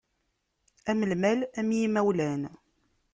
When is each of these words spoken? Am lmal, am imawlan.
Am 0.89 0.99
lmal, 1.11 1.39
am 1.59 1.69
imawlan. 1.79 2.43